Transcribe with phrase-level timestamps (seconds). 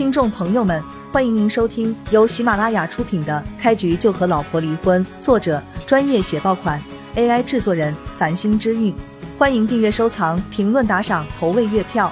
[0.00, 6.82] 听众朋友们，欢迎您收听由喜马拉雅出品的《开局就和老婆离婚》，作者专业写爆款
[7.16, 8.94] ，AI 制作人繁星之韵。
[9.38, 12.10] 欢迎订阅、收藏、评论、打赏、投喂月票。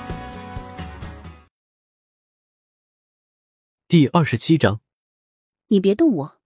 [3.89, 4.83] 第二十七章，
[5.69, 6.39] 你别动我，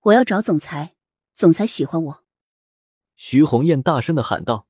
[0.00, 0.94] 我要找总裁，
[1.34, 2.24] 总裁喜欢我。
[3.16, 4.66] 徐红艳大声的喊道，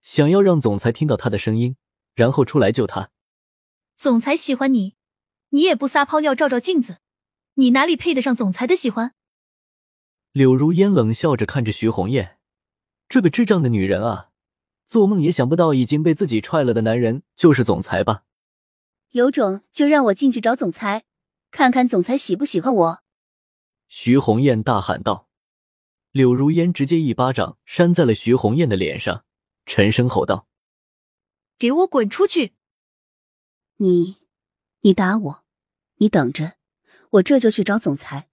[0.00, 1.76] 想要让总裁听到她的声音，
[2.14, 3.10] 然后出来救她。
[3.94, 4.95] 总裁喜欢你，
[5.56, 6.98] 你也不撒泡尿照照镜子，
[7.54, 9.14] 你哪里配得上总裁的喜欢？
[10.32, 12.38] 柳如烟冷笑着看着徐红艳，
[13.08, 14.32] 这个智障的女人啊，
[14.86, 18.24] 做梦也想不到已经被自己踹了的男人就是总裁吧？
[19.12, 21.04] 有种就让我进去找总裁，
[21.50, 23.02] 看看总裁喜不喜欢我。
[23.88, 25.30] 徐红艳大喊道。
[26.10, 29.24] 柳如烟直接一巴掌扇在了徐红艳的脸上，
[29.64, 30.48] 沉声吼道
[31.58, 32.52] ：“给我滚出去！”
[33.76, 34.16] 你，
[34.80, 35.44] 你打我，
[35.96, 36.54] 你等着，
[37.10, 38.28] 我这就去找总裁。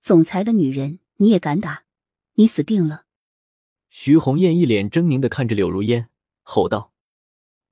[0.00, 1.84] 总裁的女人你也敢打，
[2.34, 3.06] 你死定了！
[3.90, 6.08] 徐红艳一脸狰狞的看着柳如烟，
[6.42, 6.92] 吼道：“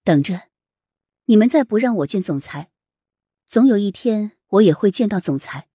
[0.02, 0.48] 等着，
[1.26, 2.70] 你们再不让我见总裁，
[3.46, 5.68] 总有一天我也会见到总裁。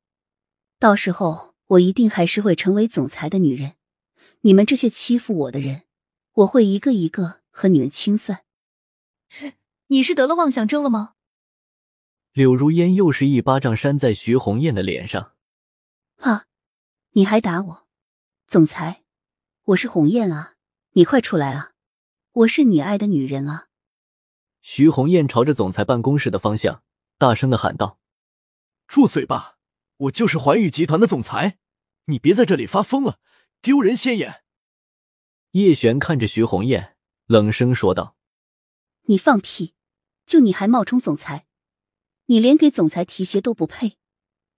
[0.79, 3.75] 到时候我一定还是会成为总裁的女人。
[4.41, 5.83] 你们这些欺负我的人，
[6.33, 8.45] 我会一个一个和你们清算。”
[9.87, 11.15] 你是得了妄想症了吗？
[12.33, 15.33] 柳如烟又是一巴掌扇在徐红艳的脸上。
[16.17, 16.45] 啊！
[17.13, 17.87] 你还打我，
[18.45, 19.03] 总裁，
[19.63, 20.55] 我是红艳啊，
[20.91, 21.71] 你快出来啊！
[22.31, 23.67] 我是你爱的女人啊！
[24.61, 26.83] 徐红艳朝着总裁办公室的方向
[27.17, 27.99] 大声的喊道
[28.87, 29.57] ：“住嘴吧！
[29.97, 31.57] 我就是环宇集团的总裁，
[32.05, 33.19] 你别在这里发疯了，
[33.61, 34.43] 丢人现眼！”
[35.53, 38.15] 叶璇看着徐红艳，冷声说道
[39.07, 39.73] ：“你放屁！
[40.27, 41.47] 就你还冒充总裁？”
[42.29, 43.97] 你连给总裁提鞋都不配，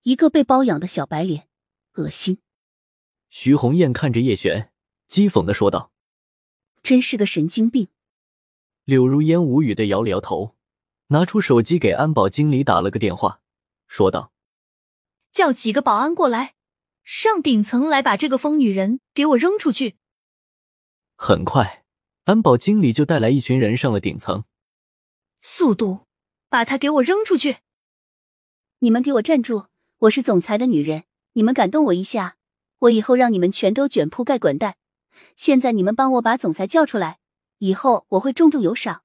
[0.02, 1.48] 一个被包养的小白脸，
[1.94, 2.42] 恶心！
[3.30, 4.70] 徐红艳看着叶璇，
[5.08, 5.90] 讥讽的说道
[6.84, 7.88] ：“真是个神经病。”
[8.84, 10.54] 柳如烟无语的摇了摇头，
[11.06, 13.40] 拿出手机给安保经理打了个电话，
[13.86, 14.34] 说道
[15.32, 16.54] ：“叫几个保安过来，
[17.02, 19.96] 上顶层来把这个疯女人给我扔出去。”
[21.16, 21.86] 很快，
[22.24, 24.44] 安保经理就带来一群人上了顶层，
[25.40, 26.00] 速度！
[26.52, 27.60] 把他给我扔出去！
[28.80, 29.68] 你们给我站住！
[30.00, 32.36] 我是总裁的女人，你们敢动我一下，
[32.80, 34.76] 我以后让你们全都卷铺盖滚蛋！
[35.34, 37.20] 现在你们帮我把总裁叫出来，
[37.60, 39.02] 以后我会重重有赏。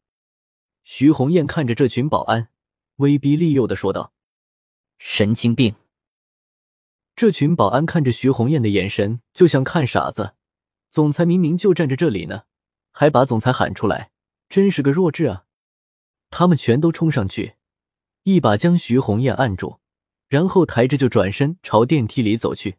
[0.83, 2.49] 徐红艳看着这群保安，
[2.97, 4.11] 威逼利诱的说道
[4.99, 5.73] ：“神经病！”
[7.15, 10.33] 这群保安看着徐红艳的眼神就像看傻子。
[10.91, 12.43] 总裁明明就站在这里呢，
[12.91, 14.11] 还把总裁喊出来，
[14.49, 15.45] 真是个弱智啊！
[16.29, 17.55] 他们全都冲上去，
[18.23, 19.79] 一把将徐红艳按住，
[20.27, 22.77] 然后抬着就转身朝电梯里走去。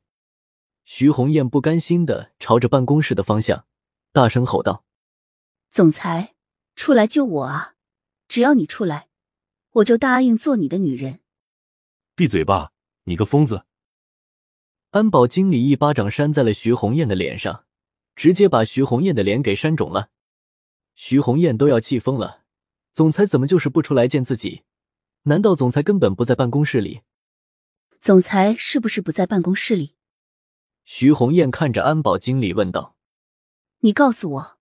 [0.84, 3.66] 徐红艳不甘心的朝着办公室的方向
[4.12, 4.84] 大声吼道
[5.70, 6.34] ：“总裁，
[6.76, 7.74] 出来救我啊！
[8.26, 9.08] 只要你出来，
[9.72, 11.20] 我就答应做你的女人。”
[12.16, 12.72] 闭嘴吧，
[13.04, 13.64] 你个疯子！
[14.90, 17.66] 安保经理一巴掌扇在了徐红艳的脸上，
[18.16, 20.10] 直接把徐红艳的脸给扇肿了。
[20.94, 22.44] 徐红艳都要气疯了。
[22.92, 24.64] 总裁怎么就是不出来见自己？
[25.22, 27.02] 难道总裁根本不在办公室里？
[28.00, 29.94] 总裁是不是不在办公室里？
[30.84, 32.96] 徐红艳看着安保经理问道
[33.80, 34.58] ：“你告诉我，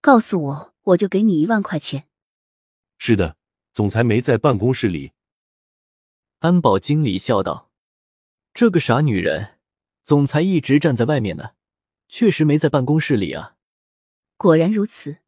[0.00, 2.08] 告诉我，我就给你一万块钱。”
[2.98, 3.36] 是的，
[3.72, 5.12] 总裁没在办公室里。
[6.40, 7.70] 安保经理笑道
[8.52, 9.58] ：“这个傻女人，
[10.02, 11.52] 总裁一直站在外面呢，
[12.08, 13.56] 确实没在办公室里啊。”
[14.36, 15.18] 果然如此。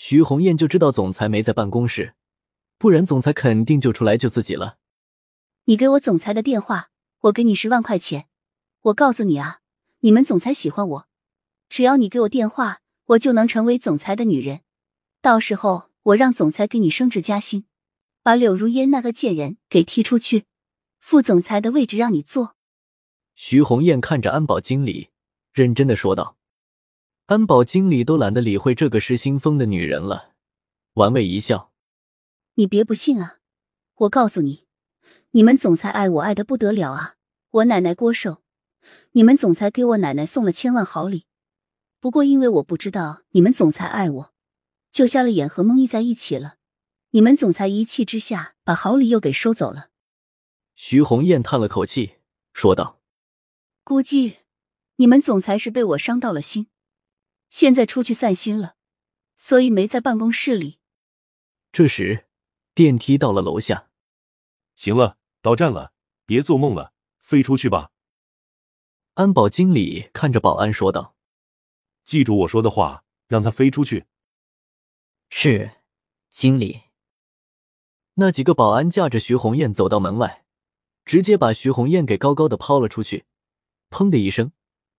[0.00, 2.14] 徐红艳就知道总裁没在办公室，
[2.78, 4.78] 不然总裁肯定就出来救自己了。
[5.64, 6.90] 你给我总裁的电话，
[7.22, 8.28] 我给你十万块钱。
[8.82, 9.58] 我告诉你啊，
[9.98, 11.08] 你们总裁喜欢我，
[11.68, 14.60] 只要你给我电话，我就能成为总裁的女人。
[15.20, 17.64] 到时候我让总裁给你升职加薪，
[18.22, 20.44] 把柳如烟那个贱人给踢出去，
[21.00, 22.54] 副总裁的位置让你坐。
[23.34, 25.08] 徐红艳看着安保经理，
[25.52, 26.37] 认真的说道。
[27.28, 30.32] 安保经理都懒得理会这个失心疯的女人了，
[30.94, 31.74] 玩味一笑
[32.56, 33.40] ：“你别不信啊！
[33.96, 34.64] 我告诉你，
[35.32, 37.16] 你们总裁爱我爱的不得了啊！
[37.50, 38.38] 我奶奶郭寿，
[39.12, 41.26] 你们总裁给我奶奶送了千万好礼。
[42.00, 44.34] 不过因为我不知道你们总裁爱我，
[44.90, 46.54] 就瞎了眼和孟毅在一起了。
[47.10, 49.90] 你们总裁一气之下把好礼又给收走了。”
[50.74, 52.14] 徐红艳叹了口气，
[52.54, 53.02] 说道
[53.84, 54.38] ：“估计
[54.96, 56.68] 你们总裁是被我伤到了心。”
[57.48, 58.76] 现在出去散心了，
[59.36, 60.78] 所以没在办公室里。
[61.72, 62.26] 这时，
[62.74, 63.90] 电梯到了楼下。
[64.76, 65.56] 行了，到。
[65.56, 65.92] 站了，
[66.24, 67.90] 别做梦了，飞出去吧。
[69.14, 71.16] 安保经理看着保安说道
[72.04, 74.06] ：“记住我说的话，让他飞出去。”
[75.30, 75.72] 是，
[76.30, 76.82] 经理。
[78.14, 80.44] 那几个保安架着徐红艳走到门外，
[81.04, 83.24] 直接把徐红艳给高高的抛了出去，
[83.90, 84.52] 砰的一声，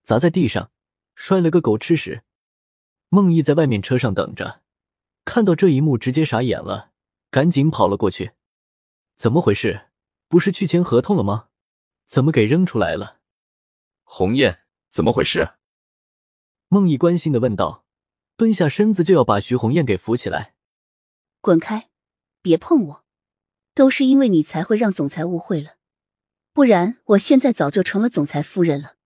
[0.04, 0.72] 砸在地上，
[1.16, 2.24] 摔了个狗吃屎。
[3.10, 4.62] 孟毅在外面车上等着，
[5.26, 6.92] 看到这一幕直接傻眼了，
[7.32, 8.34] 赶紧跑了过去。
[9.16, 9.88] 怎么回事？
[10.28, 11.48] 不是去签合同了吗？
[12.06, 13.18] 怎么给扔出来了？
[14.04, 14.62] 红艳，
[14.92, 15.56] 怎么回事？
[16.68, 17.84] 孟毅关心的问道，
[18.38, 20.54] 蹲下身子就要把徐红艳给扶起来。
[21.42, 21.90] 滚开，
[22.44, 23.06] 别碰我！
[23.74, 25.78] 都是因为你才会让总裁误会了，
[26.54, 28.98] 不然我现在早就成了总裁夫人了。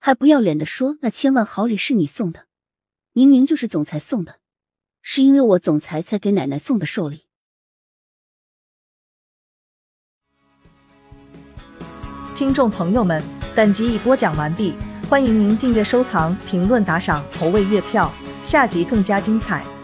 [0.00, 2.48] 还不要脸的说那千万好礼是你送的，
[3.12, 4.36] 明明就是总裁送的，
[5.02, 7.26] 是因为我总裁才给奶奶送的寿礼。
[12.36, 13.22] 听众朋友们，
[13.54, 14.74] 本集已播讲完毕，
[15.08, 18.12] 欢迎您订阅、收藏、评论、打赏、投喂月票，
[18.44, 19.79] 下集更加精彩。